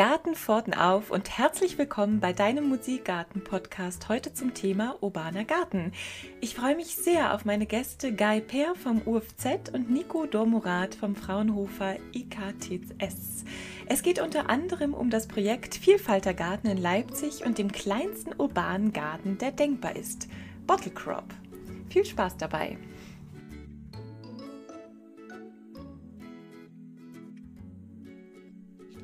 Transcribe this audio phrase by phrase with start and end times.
[0.00, 5.92] Gartenpforten auf und herzlich willkommen bei deinem Musikgarten-Podcast heute zum Thema urbaner Garten.
[6.40, 11.14] Ich freue mich sehr auf meine Gäste Guy Peer vom UFZ und Nico Dormurat vom
[11.14, 13.44] Fraunhofer IKTS.
[13.90, 18.94] Es geht unter anderem um das Projekt Vielfalter Garten in Leipzig und dem kleinsten urbanen
[18.94, 20.28] Garten, der denkbar ist,
[20.66, 21.26] Bottle Crop.
[21.90, 22.78] Viel Spaß dabei!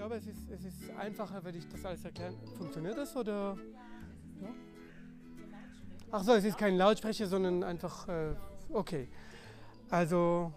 [0.09, 0.46] glaube, es ist, es ist
[0.97, 2.35] einfacher, wenn ich das alles erkläre.
[2.57, 3.57] Funktioniert das oder?
[4.41, 4.55] Ja?
[6.11, 8.35] Ach so, es ist kein Lautsprecher, sondern einfach, äh,
[8.71, 9.09] okay.
[9.91, 10.53] Also,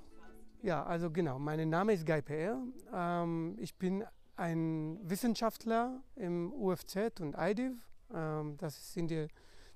[0.62, 2.62] ja, also genau, mein Name ist Guy PR.
[2.94, 4.04] Ähm, ich bin
[4.36, 7.74] ein Wissenschaftler im UFZ und IDIV.
[8.14, 9.28] Ähm, das sind die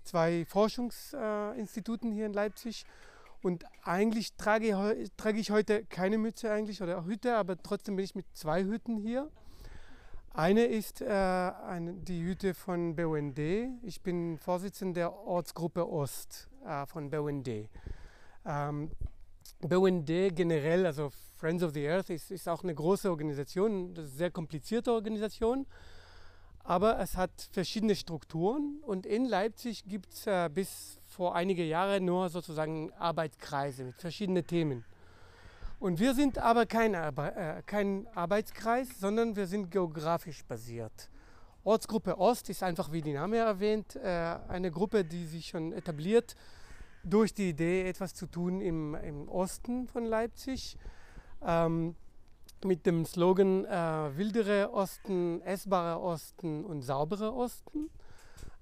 [0.04, 2.86] zwei Forschungsinstituten hier in Leipzig.
[3.42, 8.16] Und eigentlich trage, trage ich heute keine Mütze eigentlich oder Hütte, aber trotzdem bin ich
[8.16, 9.30] mit zwei Hütten hier.
[10.36, 13.38] Eine ist äh, eine, die Hütte von BUND.
[13.84, 17.48] Ich bin Vorsitzender der Ortsgruppe Ost äh, von BUND.
[18.44, 18.90] Ähm,
[19.62, 24.32] BUND generell, also Friends of the Earth, ist, ist auch eine große Organisation, eine sehr
[24.32, 25.68] komplizierte Organisation,
[26.64, 32.02] aber es hat verschiedene Strukturen und in Leipzig gibt es äh, bis vor einige Jahre
[32.02, 34.84] nur sozusagen Arbeitskreise mit verschiedenen Themen.
[35.84, 41.10] Und wir sind aber kein, äh, kein Arbeitskreis, sondern wir sind geografisch basiert.
[41.66, 46.36] Ortsgruppe Ost ist einfach, wie die Name erwähnt, äh, eine Gruppe, die sich schon etabliert
[47.04, 50.78] durch die Idee, etwas zu tun im, im Osten von Leipzig.
[51.46, 51.98] Ähm,
[52.64, 57.90] mit dem Slogan äh, Wildere Osten, essbare Osten und saubere Osten.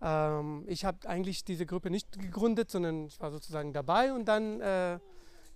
[0.02, 4.60] Ähm, ich habe eigentlich diese Gruppe nicht gegründet, sondern ich war sozusagen dabei und dann
[4.60, 4.98] äh,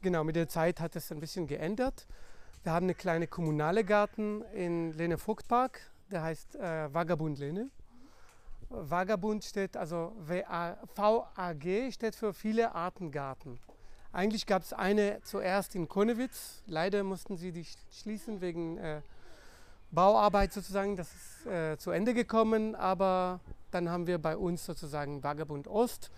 [0.05, 2.05] Genau, mit der Zeit hat es ein bisschen geändert.
[2.61, 5.81] Wir haben einen kleinen kommunale Garten in Lene Vogtpark,
[6.11, 7.71] der heißt äh, Vagabund Lene.
[8.69, 13.59] Vagabund steht, also VAG steht für viele Artengarten.
[14.13, 19.01] Eigentlich gab es eine zuerst in Konewitz, leider mussten sie die schließen wegen äh,
[19.89, 20.95] Bauarbeit sozusagen.
[20.95, 23.39] Das ist äh, zu Ende gekommen, aber
[23.71, 26.11] dann haben wir bei uns sozusagen Vagabund Ost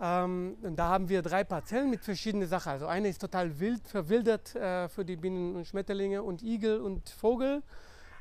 [0.00, 2.72] ähm, und da haben wir drei Parzellen mit verschiedenen Sachen.
[2.72, 7.08] Also eine ist total wild, verwildert äh, für die Bienen und Schmetterlinge und Igel und
[7.10, 7.62] Vogel.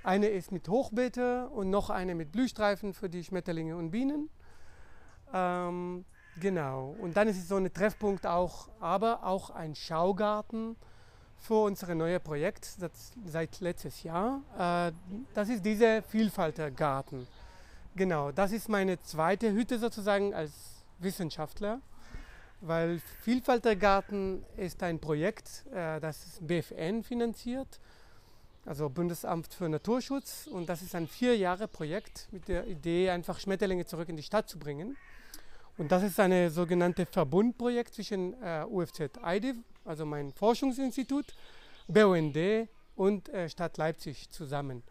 [0.04, 4.30] Eine ist mit Hochbeete und noch eine mit Blühstreifen für die Schmetterlinge und Bienen.
[5.34, 6.06] Ähm,
[6.40, 6.96] genau.
[7.00, 10.76] Und dann ist es so ein Treffpunkt auch, aber auch ein Schaugarten
[11.38, 14.42] für unser neues Projekt das seit letztes Jahr.
[14.58, 14.92] Äh,
[15.34, 17.28] das ist dieser Vielfaltergarten.
[17.96, 21.82] Genau, das ist meine zweite Hütte sozusagen als Wissenschaftler,
[22.62, 27.80] weil Vielfaltergarten ist ein Projekt, äh, das BFN finanziert,
[28.66, 30.48] also Bundesamt für Naturschutz.
[30.48, 34.24] Und das ist ein vier Jahre Projekt mit der Idee, einfach Schmetterlinge zurück in die
[34.24, 34.96] Stadt zu bringen.
[35.78, 41.34] Und das ist ein sogenannte Verbundprojekt zwischen äh, UFZ IDIV, also mein Forschungsinstitut,
[41.88, 42.38] BUND
[42.96, 44.84] und äh, Stadt Leipzig zusammen.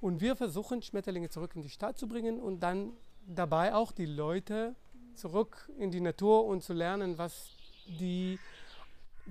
[0.00, 2.92] Und wir versuchen, Schmetterlinge zurück in die Stadt zu bringen und dann
[3.26, 4.74] dabei auch die Leute
[5.16, 7.50] zurück in die Natur und zu lernen, was
[7.86, 8.38] die,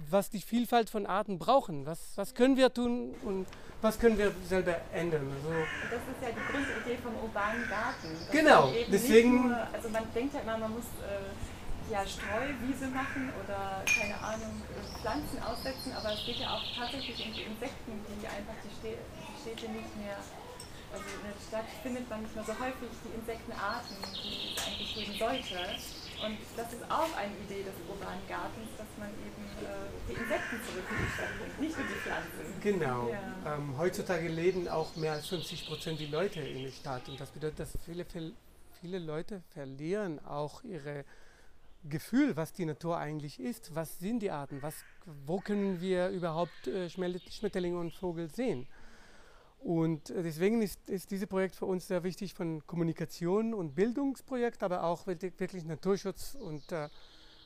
[0.09, 1.85] was die Vielfalt von Arten brauchen.
[1.85, 3.47] Was, was können wir tun und
[3.81, 5.31] was können wir selber ändern.
[5.35, 5.50] Also
[5.91, 8.09] das ist ja die Grundidee vom urbanen Garten.
[8.31, 9.50] Genau, deswegen.
[9.50, 14.62] Nur, also man denkt ja immer, man muss äh, ja, Streuwiese machen oder keine Ahnung,
[15.01, 19.72] Pflanzen aussetzen, aber es geht ja auch tatsächlich um die Insekten, die einfach die Städte
[19.72, 20.18] nicht mehr
[20.95, 24.95] also in der Stadt findet man nicht mehr so häufig die Insektenarten, die es eigentlich
[24.95, 25.59] geben sollte.
[26.23, 30.57] Und das ist auch eine Idee des urbanen Gartens, dass man eben äh, die Insekten
[30.63, 32.45] zurück in die Stadt bringt, nicht nur die Pflanzen.
[32.63, 33.09] Genau.
[33.11, 33.56] Ja.
[33.56, 37.09] Ähm, heutzutage leben auch mehr als 50 Prozent die Leute in der Stadt.
[37.09, 38.06] Und das bedeutet, dass viele,
[38.79, 41.03] viele Leute verlieren auch ihre
[41.83, 43.75] Gefühl, was die Natur eigentlich ist.
[43.75, 44.63] Was sind die Arten?
[44.63, 44.75] Was,
[45.25, 48.68] wo können wir überhaupt äh, Schmetterlinge und Vogel sehen?
[49.65, 54.83] Und deswegen ist, ist dieses Projekt für uns sehr wichtig von Kommunikation und Bildungsprojekt, aber
[54.83, 56.35] auch wirklich Naturschutz.
[56.35, 56.88] Und äh,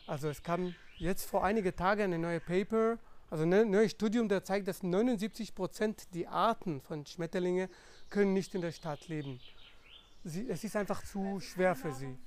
[0.06, 3.00] also es kam jetzt vor einigen Tagen ein neues Paper,
[3.30, 7.69] also ein neues Studium, der zeigt, dass 79 Prozent die Arten von Schmetterlinge
[8.10, 9.39] können nicht in der Stadt leben.
[10.25, 12.18] Sie, es ist einfach zu schwer für sie.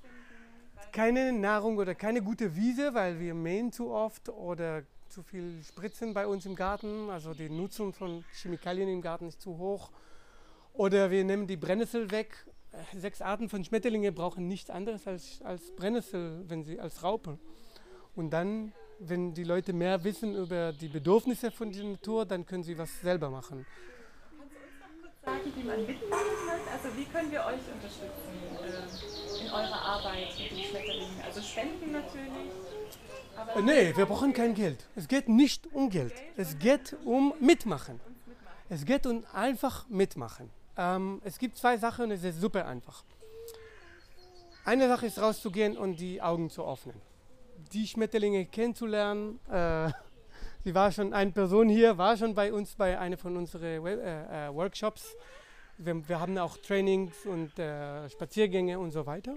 [0.93, 6.15] Keine Nahrung oder keine gute Wiese, weil wir mähen zu oft oder zu viel Spritzen
[6.15, 9.91] bei uns im Garten, also die Nutzung von Chemikalien im Garten ist zu hoch.
[10.73, 12.47] Oder wir nehmen die Brennnessel weg.
[12.97, 17.39] Sechs Arten von Schmetterlinge brauchen nichts anderes als, als Brennnessel, wenn sie als Raupe.
[18.17, 22.63] Und dann, wenn die Leute mehr wissen über die Bedürfnisse von der Natur, dann können
[22.63, 23.67] sie was selber machen.
[24.39, 27.61] Kannst du uns noch kurz sagen, wie man mitmachen kann also wie können wir euch
[27.71, 28.33] unterstützen
[28.65, 31.21] äh, in eurer Arbeit mit den Schmetterlingen?
[31.23, 32.72] Also spenden natürlich.
[33.37, 34.85] Aber Nee, wir brauchen kein Geld.
[34.97, 36.15] Es geht nicht um Geld.
[36.37, 38.01] Es geht um Mitmachen.
[38.69, 40.51] Es geht um einfach mitmachen.
[40.77, 43.05] Ähm, es gibt zwei Sachen und es ist super einfach.
[44.65, 46.95] Eine Sache ist rauszugehen und die Augen zu öffnen.
[47.73, 49.41] Die Schmetterlinge kennenzulernen.
[49.51, 49.91] Äh,
[50.65, 54.47] sie war schon, eine Person hier war schon bei uns bei einer von unseren äh,
[54.49, 55.17] äh, Workshops.
[55.79, 59.37] Wir, wir haben auch Trainings und äh, Spaziergänge und so weiter.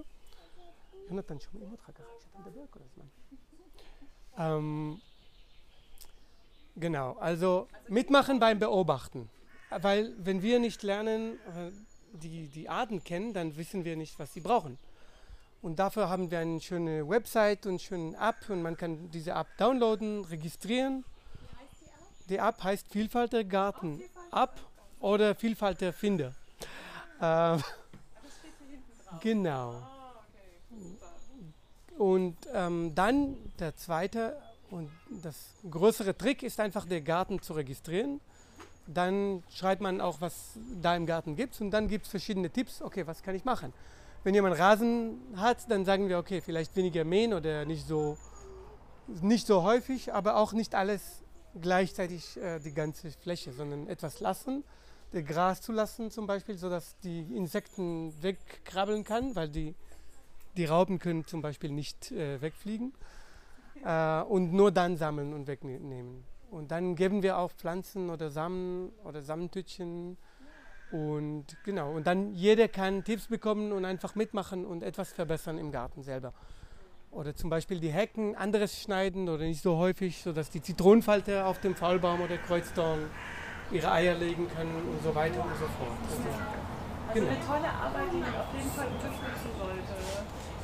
[4.38, 5.00] Ähm,
[6.76, 9.28] genau, also mitmachen beim Beobachten.
[9.70, 11.70] Weil wenn wir nicht lernen, äh,
[12.12, 14.78] die, die Arten kennen, dann wissen wir nicht, was sie brauchen.
[15.62, 19.32] Und dafür haben wir eine schöne Website und eine schöne App und man kann diese
[19.32, 21.04] App downloaden, registrieren.
[22.28, 24.02] Die App heißt Vielfalt der Garten
[24.32, 24.60] App
[25.00, 26.34] oder Vielfalt der Finder.
[27.20, 27.58] Äh,
[29.20, 29.82] genau.
[31.98, 34.36] Und ähm, dann der zweite
[34.70, 34.90] und
[35.22, 38.20] das größere Trick ist einfach, den Garten zu registrieren.
[38.86, 42.82] Dann schreibt man auch, was da im Garten gibt und dann gibt es verschiedene Tipps.
[42.82, 43.72] Okay, was kann ich machen?
[44.24, 48.16] Wenn jemand Rasen hat, dann sagen wir, okay, vielleicht weniger mähen oder nicht so,
[49.22, 51.22] nicht so häufig, aber auch nicht alles
[51.60, 54.64] gleichzeitig äh, die ganze Fläche, sondern etwas lassen,
[55.12, 59.74] das Gras zu lassen zum Beispiel, sodass die Insekten wegkrabbeln kann, weil die
[60.56, 62.92] die Raupen können zum Beispiel nicht äh, wegfliegen
[63.84, 66.24] äh, und nur dann sammeln und wegnehmen.
[66.50, 70.16] Und dann geben wir auch Pflanzen oder Samen oder Samentütchen
[70.90, 71.92] und genau.
[71.92, 76.32] Und dann jeder kann Tipps bekommen und einfach mitmachen und etwas verbessern im Garten selber.
[77.10, 81.60] Oder zum Beispiel die Hecken anderes schneiden oder nicht so häufig, sodass die Zitronenfalte auf
[81.60, 83.00] dem Faulbaum oder Kreuzdorn
[83.72, 85.98] ihre Eier legen können und so weiter und so fort.
[86.08, 86.22] Also,
[87.08, 87.28] Also Genau.
[87.28, 89.94] eine tolle Arbeit, die man auf jeden Fall unterstützen sollte.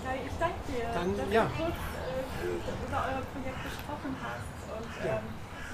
[0.05, 1.45] Kai, ich danke dir, Dann- dass ja.
[1.45, 4.51] du kurz äh, über euer Projekt gesprochen hast.
[4.73, 5.17] Und Ja.
[5.19, 5.27] ähm,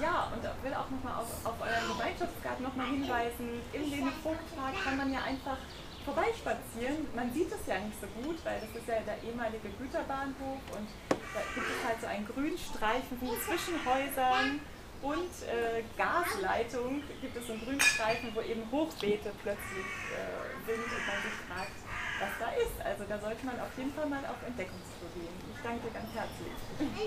[0.03, 3.61] ja, und will auch nochmal auf, auf euren Gemeinschaftsgarten nochmal hinweisen.
[3.73, 5.59] Im Lene Vogtpark kann man ja einfach
[6.05, 7.07] vorbeispazieren.
[7.15, 10.89] Man sieht es ja nicht so gut, weil das ist ja der ehemalige Güterbahnhof und
[11.11, 14.61] da gibt es halt so einen Grünstreifen zwischen Häusern
[15.03, 21.05] und äh, Gasleitung gibt es so einen Grünstreifen, wo eben Hochbeete plötzlich äh, sind und
[21.07, 21.77] man sich fragt,
[22.20, 22.79] was da ist.
[22.85, 25.35] Also da sollte man auf jeden Fall mal auf Entdeckungstour gehen.
[25.55, 26.55] Ich danke dir ganz herzlich.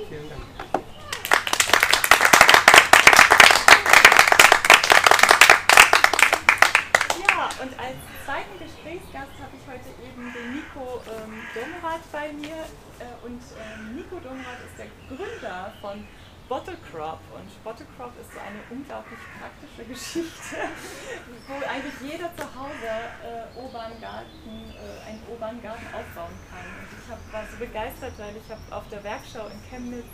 [0.08, 0.42] vielen Dank.
[7.20, 12.64] Ja, und als zweiten Gesprächsgast habe ich heute eben den Nico ähm, Domrath bei mir.
[13.00, 16.08] Äh, und ähm, Nico Domrath ist der Gründer von
[16.52, 17.24] Bottlecrop.
[17.32, 20.68] Und Bottlecrop ist so eine unglaublich praktische Geschichte,
[21.48, 22.92] wo eigentlich jeder zu Hause
[23.24, 26.68] äh, Oberngarten, äh, einen Oberngarten aufbauen kann.
[26.76, 30.12] Und ich hab, war so begeistert, weil ich habe auf der Werkschau in Chemnitz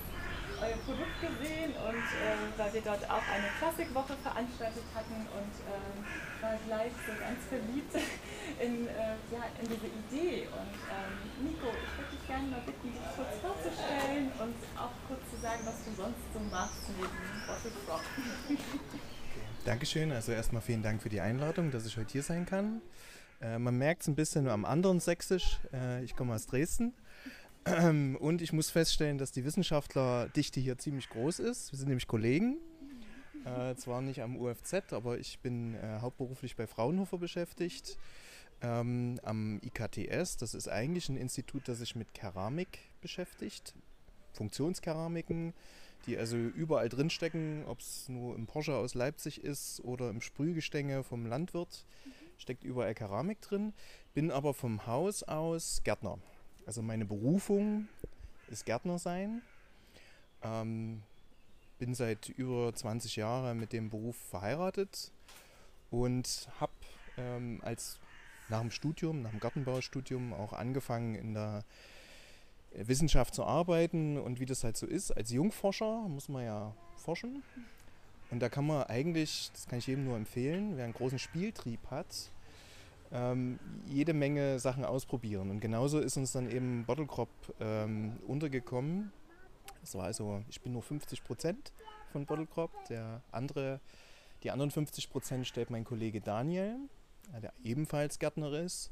[0.61, 5.95] euer Produkt gesehen und äh, weil wir dort auch eine Klassikwoche veranstaltet hatten und ähm,
[6.41, 7.93] war gleich so ganz verliebt
[8.65, 10.49] in, äh, ja, in diese Idee.
[10.49, 11.13] Und ähm,
[11.45, 15.61] Nico, ich würde dich gerne mal bitten, dich kurz vorzustellen und auch kurz zu sagen,
[15.65, 18.01] was du sonst so machst neben Bottle Crop.
[19.65, 20.11] Dankeschön.
[20.11, 22.81] Also erstmal vielen Dank für die Einladung, dass ich heute hier sein kann.
[23.41, 25.59] Äh, man merkt es ein bisschen am anderen Sächsisch.
[25.73, 26.93] Äh, ich komme aus Dresden.
[28.19, 31.71] Und ich muss feststellen, dass die Wissenschaftlerdichte hier ziemlich groß ist.
[31.71, 32.57] Wir sind nämlich Kollegen.
[33.45, 37.97] Äh, zwar nicht am UFZ, aber ich bin äh, hauptberuflich bei Fraunhofer beschäftigt.
[38.61, 43.73] Ähm, am IKTS, das ist eigentlich ein Institut, das sich mit Keramik beschäftigt.
[44.33, 45.53] Funktionskeramiken,
[46.05, 51.03] die also überall drinstecken, ob es nur im Porsche aus Leipzig ist oder im Sprühgestänge
[51.03, 51.85] vom Landwirt,
[52.37, 53.73] steckt überall Keramik drin.
[54.13, 56.19] Bin aber vom Haus aus Gärtner.
[56.67, 57.87] Also meine Berufung
[58.49, 59.41] ist Gärtner sein.
[60.43, 61.01] Ähm,
[61.79, 65.13] bin seit über 20 Jahren mit dem Beruf verheiratet
[65.91, 66.73] und habe
[67.17, 67.99] ähm, als
[68.49, 71.63] nach dem Studium, nach dem Gartenbaustudium auch angefangen in der
[72.73, 75.11] Wissenschaft zu arbeiten und wie das halt so ist.
[75.11, 77.43] Als Jungforscher muss man ja forschen.
[78.29, 81.79] Und da kann man eigentlich, das kann ich jedem nur empfehlen, wer einen großen Spieltrieb
[81.89, 82.29] hat,
[83.11, 85.49] ähm, jede Menge Sachen ausprobieren.
[85.49, 89.11] Und genauso ist uns dann eben Bottlecrop ähm, untergekommen.
[89.81, 91.71] Das war also, ich bin nur 50 Prozent
[92.11, 92.71] von Bottlecrop.
[92.89, 93.79] Der andere,
[94.43, 96.77] die anderen 50 Prozent stellt mein Kollege Daniel,
[97.35, 98.91] äh, der ebenfalls Gärtner ist.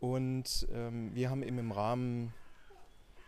[0.00, 2.34] Und ähm, wir haben eben im Rahmen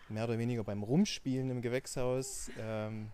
[0.09, 3.11] mehr oder weniger beim Rumspielen im Gewächshaus ähm,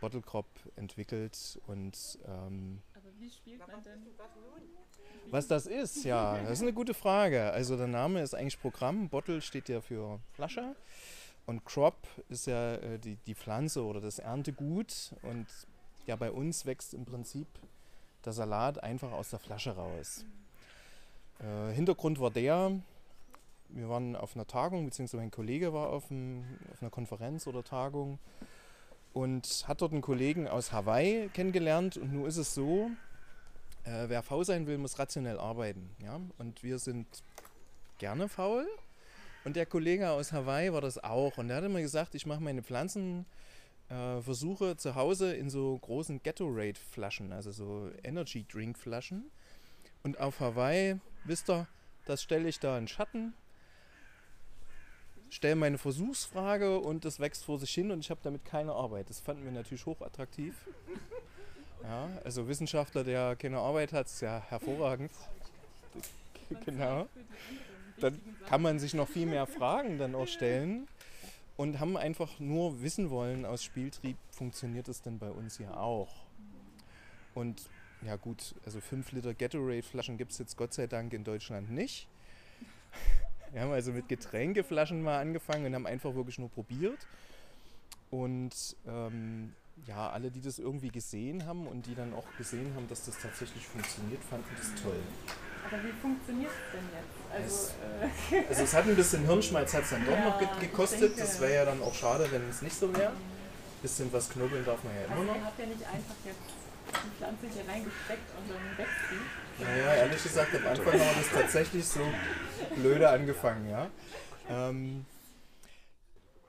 [0.00, 0.46] Bottlecrop
[0.76, 4.04] entwickelt und ähm, Aber wie spielt man denn?
[5.30, 7.52] Was das ist, ja, das ist eine gute Frage.
[7.52, 9.08] Also der Name ist eigentlich Programm.
[9.08, 10.76] Bottle steht ja für Flasche.
[11.46, 11.96] Und Crop
[12.28, 15.14] ist ja äh, die, die Pflanze oder das Erntegut.
[15.22, 15.46] Und
[16.06, 17.46] ja, bei uns wächst im Prinzip
[18.24, 20.24] der Salat einfach aus der Flasche raus.
[21.40, 22.72] Äh, Hintergrund war der,
[23.68, 27.64] wir waren auf einer Tagung, beziehungsweise mein Kollege war auf, einem, auf einer Konferenz oder
[27.64, 28.18] Tagung
[29.12, 31.96] und hat dort einen Kollegen aus Hawaii kennengelernt.
[31.96, 32.90] Und nun ist es so,
[33.84, 35.90] äh, wer faul sein will, muss rationell arbeiten.
[36.02, 36.20] Ja?
[36.38, 37.06] Und wir sind
[37.98, 38.66] gerne faul.
[39.44, 41.38] Und der Kollege aus Hawaii war das auch.
[41.38, 46.22] Und der hat immer gesagt, ich mache meine Pflanzenversuche äh, zu Hause in so großen
[46.22, 49.24] Gatorade-Flaschen, also so Energy-Drink-Flaschen.
[50.04, 51.66] Und auf Hawaii, wisst ihr,
[52.04, 53.34] das stelle ich da in Schatten,
[55.30, 59.10] stelle meine Versuchsfrage und das wächst vor sich hin und ich habe damit keine Arbeit.
[59.10, 60.54] Das fanden wir natürlich hochattraktiv.
[61.82, 65.10] Ja, also Wissenschaftler, der keine Arbeit hat, ist ja hervorragend.
[66.64, 67.08] Genau.
[67.98, 70.86] Dann kann man sich noch viel mehr Fragen dann auch stellen
[71.56, 76.12] und haben einfach nur wissen wollen aus Spieltrieb, funktioniert das denn bei uns hier auch?
[77.34, 77.62] Und
[78.04, 82.08] ja gut, also 5 Liter Gatorade-Flaschen gibt es jetzt Gott sei Dank in Deutschland nicht.
[83.52, 87.06] Wir haben also mit Getränkeflaschen mal angefangen und haben einfach wirklich nur probiert.
[88.10, 89.54] Und ähm,
[89.86, 93.18] ja, alle, die das irgendwie gesehen haben und die dann auch gesehen haben, dass das
[93.18, 94.96] tatsächlich funktioniert, fanden das toll.
[95.64, 97.32] Aber wie funktioniert es denn jetzt?
[97.32, 97.72] Also,
[98.30, 100.48] es, äh also es hat ein bisschen Hirnschmalz hat es dann doch Ja, noch ge
[100.60, 101.00] gekostet.
[101.02, 103.12] denke- Das wäre ja dann auch schade, wenn es nicht so wäre.
[103.80, 105.36] Bisschen was knobeln darf man ja immer also noch.
[105.36, 106.38] ihr habt ja nicht einfach jetzt
[107.04, 109.64] die Pflanze hier reingesteckt und dann wächst sie.
[109.64, 112.00] Naja, ehrlich gesagt, am Anfang haben wir das tatsächlich so
[112.76, 113.88] blöde angefangen, ja.
[114.50, 115.04] Ähm,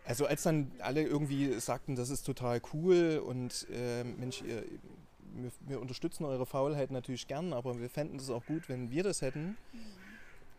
[0.05, 4.63] also als dann alle irgendwie sagten, das ist total cool und äh, Mensch, ihr,
[5.35, 9.03] wir, wir unterstützen eure Faulheit natürlich gern, aber wir fänden es auch gut, wenn wir
[9.03, 9.57] das hätten.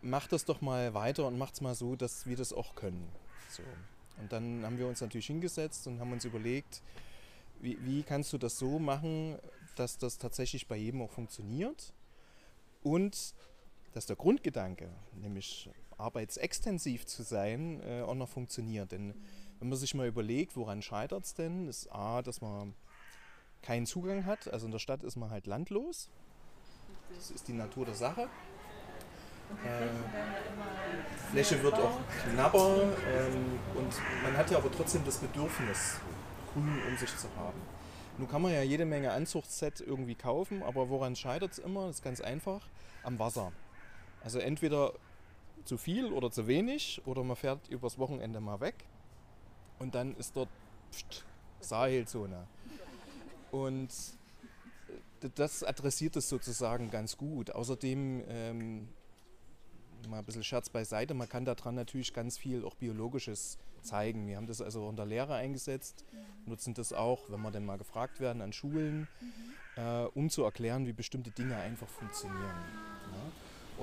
[0.02, 3.06] Macht das doch mal weiter und macht es mal so, dass wir das auch können.
[3.48, 3.62] So.
[4.20, 6.82] Und dann haben wir uns natürlich hingesetzt und haben uns überlegt,
[7.60, 9.38] wie, wie kannst du das so machen,
[9.76, 11.92] dass das tatsächlich bei jedem auch funktioniert
[12.82, 13.34] und
[13.92, 18.92] dass der Grundgedanke, nämlich arbeitsextensiv zu sein, äh, auch noch funktioniert.
[18.92, 19.14] Denn
[19.60, 22.74] wenn man sich mal überlegt, woran scheitert es denn, ist A, dass man
[23.62, 24.52] keinen Zugang hat.
[24.52, 26.08] Also in der Stadt ist man halt landlos.
[27.14, 28.28] Das ist die Natur der Sache.
[29.64, 29.88] Äh,
[31.30, 36.00] Fläche wird auch knapper ähm, und man hat ja aber trotzdem das Bedürfnis,
[36.52, 37.60] Grün um sich zu haben.
[38.16, 41.86] Nun kann man ja jede Menge Anzuchtset irgendwie kaufen, aber woran scheitert es immer?
[41.86, 42.66] Das ist ganz einfach,
[43.02, 43.52] am Wasser.
[44.22, 44.92] Also entweder
[45.64, 48.85] zu viel oder zu wenig oder man fährt übers Wochenende mal weg
[49.78, 50.49] und dann ist dort
[50.90, 51.25] pst,
[51.61, 52.47] Sahelzone.
[53.50, 53.90] Und
[55.23, 57.50] äh, das adressiert es sozusagen ganz gut.
[57.50, 58.88] Außerdem, ähm,
[60.09, 64.26] mal ein bisschen Scherz beiseite, man kann daran natürlich ganz viel auch Biologisches zeigen.
[64.26, 66.04] Wir haben das also in der Lehre eingesetzt,
[66.47, 69.09] nutzen das auch, wenn wir dann mal gefragt werden an Schulen,
[69.76, 72.54] äh, um zu erklären, wie bestimmte Dinge einfach funktionieren.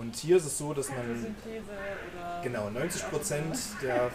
[0.02, 1.36] Und hier ist es so, dass man.
[2.42, 4.10] Genau, 90 Prozent der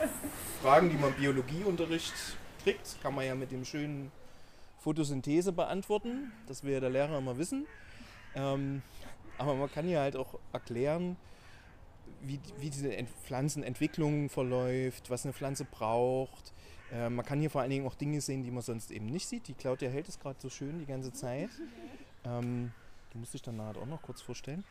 [0.60, 2.12] Fragen, die man im Biologieunterricht
[2.64, 4.10] kriegt, kann man ja mit dem schönen
[4.80, 6.32] Photosynthese beantworten.
[6.48, 7.66] Das will ja der Lehrer immer wissen.
[8.34, 8.82] Ähm,
[9.38, 11.16] aber man kann ja halt auch erklären,
[12.20, 16.52] wie, wie diese Ent Pflanzenentwicklung verläuft, was eine Pflanze braucht.
[16.92, 19.28] Äh, man kann hier vor allen Dingen auch Dinge sehen, die man sonst eben nicht
[19.28, 19.46] sieht.
[19.46, 21.50] Die Claudia hält es gerade so schön die ganze Zeit.
[22.24, 22.72] Ähm,
[23.14, 24.64] die muss ich dann nachher auch noch kurz vorstellen.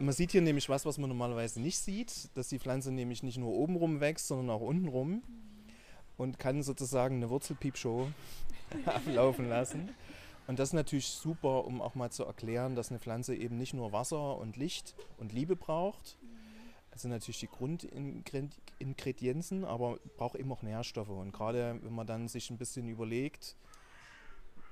[0.00, 3.36] Man sieht hier nämlich was, was man normalerweise nicht sieht, dass die Pflanze nämlich nicht
[3.36, 5.22] nur oben rum wächst, sondern auch unten rum
[6.16, 8.08] und kann sozusagen eine Wurzelpiepshow
[8.86, 9.90] ablaufen lassen.
[10.46, 13.74] Und das ist natürlich super, um auch mal zu erklären, dass eine Pflanze eben nicht
[13.74, 16.16] nur Wasser und Licht und Liebe braucht.
[16.92, 21.10] Das sind natürlich die Grundingredienzen, aber braucht eben auch Nährstoffe.
[21.10, 23.54] Und gerade wenn man dann sich ein bisschen überlegt,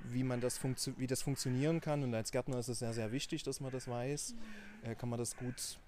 [0.04, 0.60] wie, man das
[0.96, 3.88] wie das funktionieren kann, und als Gärtner ist es sehr, sehr wichtig, dass man das
[3.88, 4.34] weiß,
[4.82, 5.78] äh, kann man das gut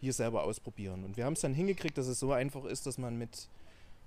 [0.00, 1.04] hier selber ausprobieren.
[1.04, 3.48] Und wir haben es dann hingekriegt, dass es so einfach ist, dass man mit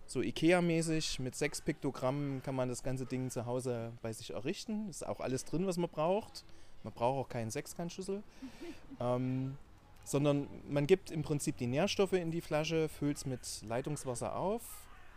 [0.06, 4.90] so Ikea-mäßig, mit sechs Piktogrammen kann man das ganze Ding zu Hause bei sich errichten.
[4.90, 6.44] Ist auch alles drin, was man braucht.
[6.84, 8.24] Man braucht auch keinen Sechskantschlüssel.
[9.00, 9.58] ähm,
[10.04, 14.62] sondern man gibt im Prinzip die Nährstoffe in die Flasche, füllt es mit Leitungswasser auf.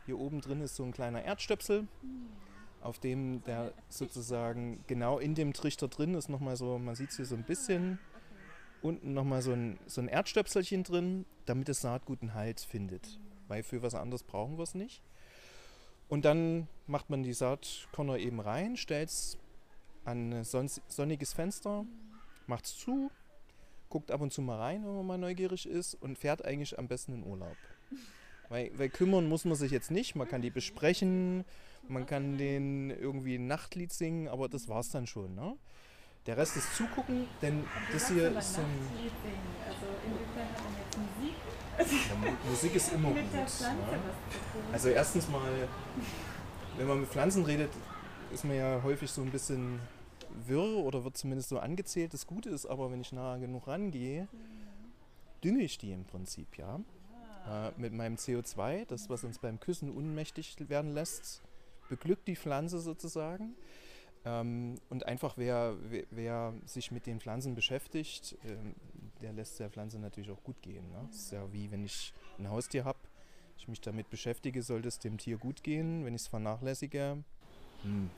[0.06, 1.88] Hier oben drin ist so ein kleiner Erdstöpsel,
[2.86, 7.16] auf dem der sozusagen genau in dem Trichter drin ist nochmal so, man sieht es
[7.16, 7.98] hier so ein bisschen,
[8.80, 13.18] unten nochmal so ein, so ein Erdstöpselchen drin, damit das Saatgut einen Halt findet.
[13.48, 15.02] Weil für was anderes brauchen wir es nicht.
[16.08, 19.38] Und dann macht man die Saatkörner eben rein, stellt es
[20.04, 21.84] an ein sonniges Fenster,
[22.46, 23.10] macht's zu,
[23.88, 26.86] guckt ab und zu mal rein, wenn man mal neugierig ist und fährt eigentlich am
[26.86, 27.56] besten in Urlaub.
[28.48, 31.44] Weil, weil kümmern muss man sich jetzt nicht, man kann die besprechen,
[31.88, 35.34] man kann denen irgendwie ein Nachtlied singen, aber das war's dann schon.
[35.34, 35.56] Ne?
[36.26, 38.64] Der Rest ist zugucken, denn das hier ist ein.
[39.66, 42.08] Also inwiefern hat man jetzt Musik?
[42.08, 43.16] Ja, Mu- Musik ist immer gut.
[43.18, 43.76] Ne?
[44.72, 45.68] Also erstens mal,
[46.76, 47.70] wenn man mit Pflanzen redet,
[48.32, 49.78] ist man ja häufig so ein bisschen
[50.46, 52.12] wirr oder wird zumindest so angezählt.
[52.12, 54.26] Das Gute ist aber, wenn ich nah genug rangehe,
[55.44, 56.80] dünge ich die im Prinzip, ja.
[57.48, 61.42] Äh, mit meinem CO2, das, was uns beim Küssen unmächtig werden lässt,
[61.88, 63.54] beglückt die Pflanze sozusagen.
[64.24, 68.74] Ähm, und einfach wer, wer, wer sich mit den Pflanzen beschäftigt, ähm,
[69.22, 70.90] der lässt der Pflanze natürlich auch gut gehen.
[70.90, 71.06] Ne?
[71.08, 72.98] Das ist ja wie wenn ich ein Haustier habe,
[73.56, 76.04] ich mich damit beschäftige, sollte es dem Tier gut gehen.
[76.04, 77.22] Wenn ich es vernachlässige,
[77.82, 78.10] hm,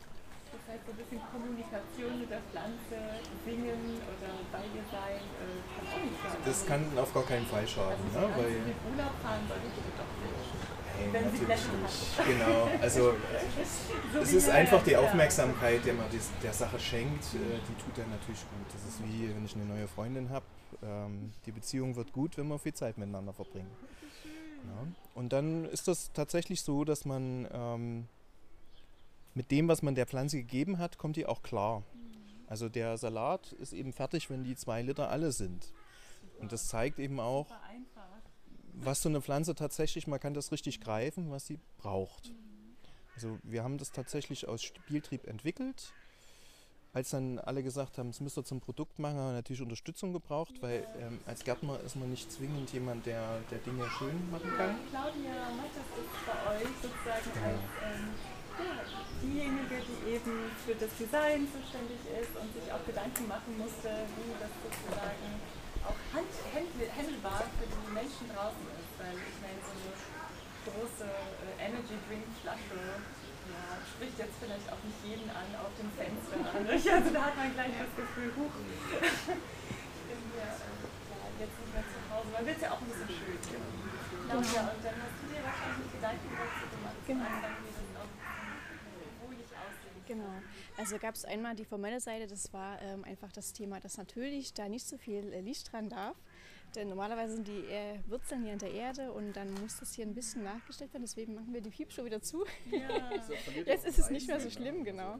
[0.68, 3.00] Das heißt, so ein bisschen Kommunikation mit der Pflanze,
[3.40, 6.44] singen oder bei ihr sein, äh, kann auch nicht schaden.
[6.44, 7.96] das kann auf gar keinen Fall schaden.
[8.04, 8.36] also, Ne?
[8.36, 11.12] Weil, sie in Urlaub fahren sollte sie doch nicht.
[11.12, 12.20] Wenn sie Blätter nicht.
[12.20, 12.68] Genau.
[12.82, 13.14] Also
[14.12, 14.96] So es ist einfach die.
[14.96, 16.04] Aufmerksamkeit, die man
[16.42, 18.68] der Sache schenkt, äh, die tut dann natürlich gut.
[18.70, 20.44] Das ist wie wenn ich eine neue Freundin habe.
[20.82, 23.70] Ähm, die Beziehung wird gut, wenn wir viel Zeit miteinander verbringen.
[24.58, 24.86] Ja.
[25.14, 28.08] Und dann ist das tatsächlich so, dass man ähm,
[29.38, 31.84] mit dem, was man der Pflanze gegeben hat, kommt die auch klar.
[32.48, 35.72] Also der Salat ist eben fertig, wenn die zwei Liter alle sind.
[36.40, 37.46] Und das zeigt eben auch,
[38.72, 42.32] was so eine Pflanze tatsächlich, man kann das richtig greifen, was sie braucht.
[43.14, 45.92] Also wir haben das tatsächlich aus Spieltrieb entwickelt.
[46.92, 50.12] Als dann alle gesagt haben, es müsst ihr zum Produkt machen, haben wir natürlich Unterstützung
[50.12, 54.50] gebraucht, weil ähm, als Gärtner ist man nicht zwingend jemand, der, der Dinge schön machen
[54.56, 54.74] kann.
[54.90, 58.37] Claudia Mattes ist bei euch sozusagen als ähm, ja,
[59.22, 64.34] diejenige, die eben für das Design zuständig ist und sich auch Gedanken machen musste, wie
[64.38, 65.28] das sozusagen
[65.86, 68.92] auch hand, handelbar für die Menschen draußen ist.
[68.98, 69.92] Weil ich meine, so eine
[70.68, 73.00] große äh, Energy Drink Flasche
[73.48, 76.36] ja, spricht jetzt vielleicht auch nicht jeden an auf dem Fenster.
[76.98, 78.54] Also da hat man gleich das Gefühl, huch,
[78.98, 80.76] ich bin hier äh,
[81.10, 82.28] ja, jetzt nicht mehr zu Hause.
[82.34, 83.38] Man es ja auch ein bisschen schön.
[84.28, 87.24] Claudia, und dann hast du dir wahrscheinlich Gedanken dazu gemacht, Genau.
[87.24, 88.12] Anfang, wie das auch
[90.08, 90.32] Genau.
[90.78, 94.54] Also gab es einmal die formelle Seite, das war ähm, einfach das Thema, dass natürlich
[94.54, 96.16] da nicht so viel äh, Licht dran darf.
[96.74, 100.06] Denn normalerweise sind die äh, Wurzeln hier in der Erde und dann muss das hier
[100.06, 101.04] ein bisschen nachgestellt werden.
[101.04, 102.44] Deswegen machen wir die Piepshow wieder zu.
[102.70, 103.10] Ja.
[103.66, 105.18] Jetzt ist es nicht mehr so schlimm, genau.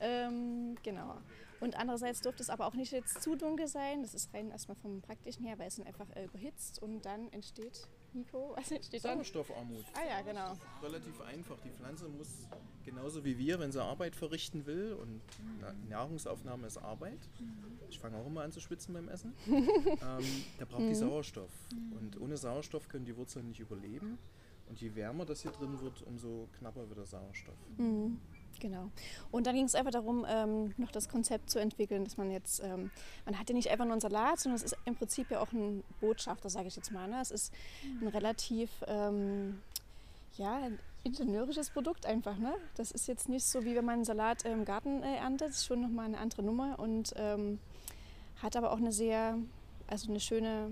[0.00, 1.16] Ähm, genau.
[1.60, 4.02] Und andererseits durfte es aber auch nicht jetzt zu dunkel sein.
[4.02, 7.28] Das ist rein erstmal vom Praktischen her, weil es dann einfach äh, überhitzt und dann
[7.32, 9.16] entsteht, Nico, was entsteht dann?
[9.18, 9.84] Sauerstoffarmut.
[9.94, 10.56] Ah ja, genau.
[10.82, 11.56] Relativ einfach.
[11.64, 12.48] Die Pflanze muss
[12.84, 15.20] genauso wie wir, wenn sie Arbeit verrichten will, und
[15.60, 17.18] Na Nahrungsaufnahme ist Arbeit.
[17.90, 19.34] Ich fange auch immer an zu schwitzen beim Essen.
[19.46, 21.50] ähm, da braucht die Sauerstoff.
[21.98, 24.18] Und ohne Sauerstoff können die Wurzeln nicht überleben.
[24.68, 27.56] Und je wärmer das hier drin wird, umso knapper wird der Sauerstoff.
[27.78, 28.18] Mhm,
[28.60, 28.90] genau.
[29.30, 32.62] Und dann ging es einfach darum, ähm, noch das Konzept zu entwickeln, dass man jetzt,
[32.62, 32.90] ähm,
[33.24, 35.52] man hat ja nicht einfach nur einen Salat, sondern es ist im Prinzip ja auch
[35.52, 37.08] ein Botschafter, sage ich jetzt mal.
[37.08, 37.20] Ne?
[37.20, 37.52] Es ist
[38.00, 39.60] ein relativ, ähm,
[40.36, 42.38] ja, ein ingenieurisches Produkt einfach.
[42.38, 42.54] Ne?
[42.76, 45.56] Das ist jetzt nicht so, wie wenn man einen Salat im Garten äh, erntet, das
[45.56, 47.58] ist schon nochmal eine andere Nummer und ähm,
[48.42, 49.38] hat aber auch eine sehr,
[49.86, 50.70] also eine schöne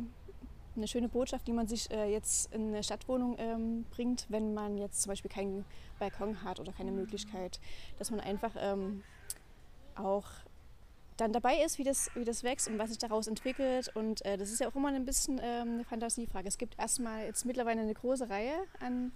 [0.76, 4.76] eine schöne Botschaft, die man sich äh, jetzt in eine Stadtwohnung ähm, bringt, wenn man
[4.78, 5.64] jetzt zum Beispiel keinen
[5.98, 7.60] Balkon hat oder keine Möglichkeit,
[7.98, 9.02] dass man einfach ähm,
[9.94, 10.24] auch
[11.16, 13.90] dann dabei ist, wie das, wie das wächst und was sich daraus entwickelt.
[13.94, 16.46] Und äh, das ist ja auch immer ein bisschen ähm, eine Fantasiefrage.
[16.46, 19.12] Es gibt erstmal jetzt mittlerweile eine große Reihe an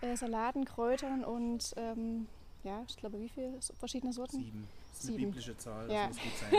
[0.00, 2.28] äh, Salaten, Kräutern und ähm,
[2.62, 4.36] ja, ich glaube, wie viele verschiedene Sorten?
[4.38, 4.68] Sieben.
[4.92, 5.30] Das ist eine Sieben.
[5.30, 6.06] biblische Zahl, das Ja.
[6.08, 6.52] muss gut sein.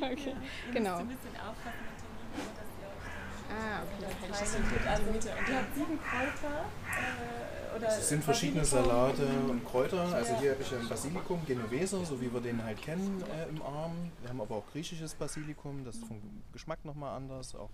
[0.12, 0.34] Okay.
[0.68, 0.90] Ihr Genau.
[0.90, 4.38] müsst ein bisschen aufpassen mit dem dass ihr euch dann Ah, okay, dann kann ich
[4.38, 4.54] das.
[4.86, 8.64] Also, in die habt sieben Kräuter äh, oder Es sind verschiedene.
[8.64, 10.02] Salate und Kräuter.
[10.12, 13.62] Also hier habe ich ein Basilikum, Genovese, so wie wir den halt kennen äh, im
[13.62, 14.12] Arm.
[14.20, 16.20] Wir haben aber auch griechisches Basilikum, das ist vom
[16.52, 17.54] Geschmack nochmal anders.
[17.54, 17.70] Auch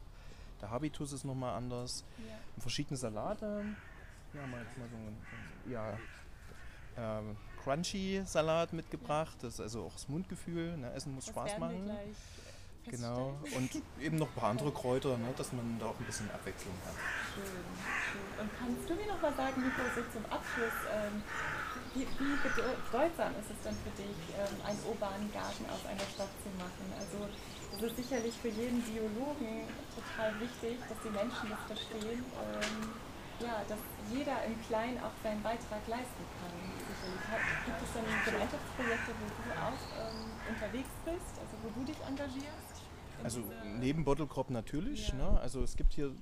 [0.60, 2.04] der Habitus ist nochmal anders.
[2.54, 3.64] Und verschiedene Salate.
[4.32, 5.16] Hier haben wir jetzt mal so einen
[5.70, 5.98] ja,
[6.98, 9.36] ähm, Crunchy-Salat mitgebracht.
[9.42, 10.76] Das ist also auch das Mundgefühl.
[10.76, 10.92] Ne?
[10.92, 11.90] Essen muss Das Spaß machen.
[12.90, 13.34] Genau.
[13.54, 13.70] Und
[14.00, 15.28] eben noch ein paar andere Kräuter, ne?
[15.36, 16.94] dass man da auch ein bisschen Abwechslung hat.
[17.34, 18.30] Schön, schön.
[18.38, 21.22] Und kannst du mir noch mal sagen, Nico, so zum Abschluss, ähm,
[21.94, 26.06] wie, wie bedeu- bedeutsam ist es denn für dich, ähm, einen urbanen Garten aus einer
[26.14, 26.86] Stadt zu machen?
[26.94, 27.26] Also
[27.74, 32.22] es ist sicherlich für jeden Biologen total wichtig, dass die Menschen das verstehen.
[32.22, 32.76] Ähm,
[33.36, 33.76] ja, dass
[34.08, 36.56] jeder im Kleinen auch seinen Beitrag leisten kann.
[36.88, 37.20] Sicherlich.
[37.68, 42.75] Gibt es dann Gemeinschaftsprojekte, wo du auch ähm, unterwegs bist, also wo du dich engagierst?
[43.22, 43.42] Also
[43.78, 45.08] neben Bottlecrop natürlich.
[45.08, 45.14] Ja.
[45.14, 45.40] Ne?
[45.40, 46.12] Also es gibt hier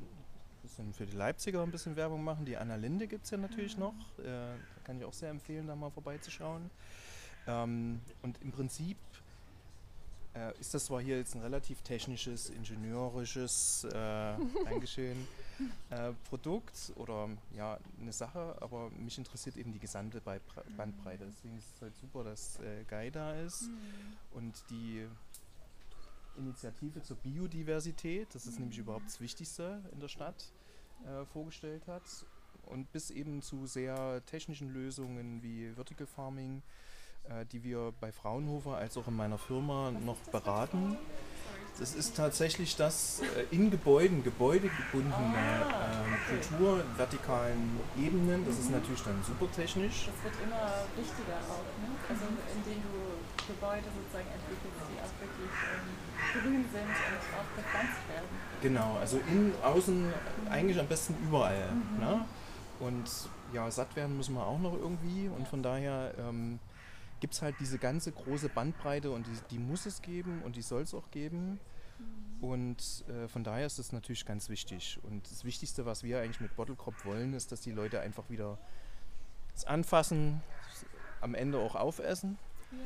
[0.92, 2.44] für die Leipziger ein bisschen Werbung machen.
[2.44, 3.83] Die Anna Linde gibt es ja natürlich mhm.
[3.83, 3.94] noch.
[4.18, 6.70] Äh, kann ich auch sehr empfehlen, da mal vorbeizuschauen.
[7.46, 8.96] Ähm, und im Prinzip
[10.35, 13.90] äh, ist das zwar hier jetzt ein relativ technisches, ingenieurisches, äh,
[14.64, 15.28] Dankeschön,
[15.90, 21.24] äh, Produkt oder ja, eine Sache, aber mich interessiert eben die gesamte Bandbreite.
[21.26, 24.38] Deswegen ist es halt super, dass äh, Guy da ist mhm.
[24.38, 25.07] und die
[26.37, 28.62] Initiative zur Biodiversität, das ist mhm.
[28.62, 30.53] nämlich überhaupt das Wichtigste in der Stadt,
[31.07, 32.03] äh, vorgestellt hat.
[32.66, 36.62] Und bis eben zu sehr technischen Lösungen wie Vertical Farming,
[37.25, 40.97] äh, die wir bei Fraunhofer als auch in meiner Firma noch beraten.
[41.78, 48.46] Das ist tatsächlich das äh, in Gebäuden, gebäudegebundene äh, Kultur, vertikalen Ebenen.
[48.46, 50.06] Das ist natürlich dann super technisch.
[50.06, 51.90] Das wird immer wichtiger auch, ne?
[52.08, 55.90] also indem du Gebäude sozusagen entwickelst, die auch wirklich ähm,
[56.32, 58.30] grün sind und auch gepflanzt werden.
[58.62, 60.12] Genau, also in, außen,
[60.50, 61.72] eigentlich am besten überall.
[61.72, 61.98] Mhm.
[62.00, 62.24] Ne?
[62.80, 63.10] Und
[63.52, 66.58] ja, satt werden müssen wir auch noch irgendwie und von daher ähm,
[67.20, 70.62] gibt es halt diese ganze große Bandbreite und die, die muss es geben und die
[70.62, 71.61] soll es auch geben.
[72.40, 74.98] Und äh, von daher ist das natürlich ganz wichtig.
[75.05, 78.29] Und das Wichtigste, was wir eigentlich mit Bottle Crop wollen, ist, dass die Leute einfach
[78.29, 78.59] wieder
[79.55, 80.42] das Anfassen,
[81.20, 82.38] am Ende auch aufessen.
[82.72, 82.79] Ja.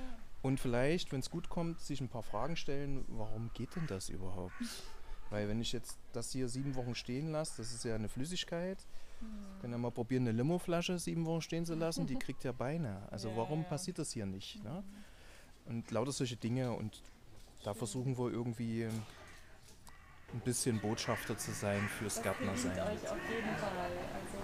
[0.43, 4.09] Und vielleicht, wenn es gut kommt, sich ein paar Fragen stellen, warum geht denn das
[4.09, 4.55] überhaupt?
[5.31, 8.87] Weil wenn ich jetzt das hier sieben Wochen stehen lasse, das ist ja eine Flüssigkeit,
[9.21, 9.61] Mhm.
[9.61, 13.03] Können ja mal probieren, eine Limo-Flasche sieben Wochen stehen zu lassen, die kriegt ja Beine.
[13.11, 13.69] Also ja, warum ja.
[13.69, 14.63] passiert das hier nicht?
[14.63, 14.83] Ne?
[15.67, 17.03] Und lauter solche Dinge und
[17.65, 22.73] da versuchen wir irgendwie ein bisschen Botschafter zu sein fürs das Gärtnersein.
[22.73, 23.91] euch auf jeden Fall.
[24.15, 24.39] Also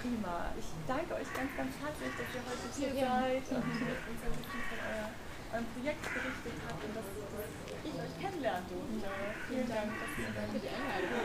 [0.00, 0.52] prima.
[0.58, 4.64] Ich danke euch ganz, ganz herzlich, dass ihr heute hier seid und uns ein bisschen
[4.68, 5.08] von euer,
[5.52, 9.08] eurem Projekt berichtet habt und dass, dass ich euch kennenlernen durfte.
[9.48, 11.24] Vielen Dank, dass ihr für die Einladung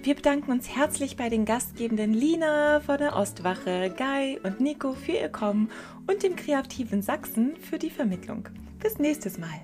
[0.04, 5.14] Wir bedanken uns herzlich bei den Gastgebenden Lina von der Ostwache, Guy und Nico für
[5.14, 5.72] ihr Kommen
[6.06, 8.48] und dem kreativen Sachsen für die Vermittlung.
[8.78, 9.62] Bis nächstes Mal.